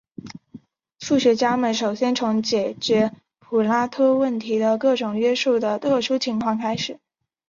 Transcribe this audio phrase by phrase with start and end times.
[0.97, 6.99] 数学家们首先从解决普拉托问题的各种约束下的特殊情况开始。